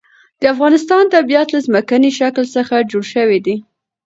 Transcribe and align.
د 0.41 0.43
افغانستان 0.53 1.03
طبیعت 1.15 1.47
له 1.51 1.59
ځمکنی 1.67 2.11
شکل 2.19 2.45
څخه 2.55 2.75
جوړ 2.91 3.03
شوی 3.13 3.39
دی. 3.45 3.55